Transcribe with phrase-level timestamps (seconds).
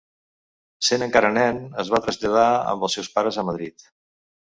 [0.87, 3.91] Sent encara nen es va traslladar amb els seus pares a Madrid.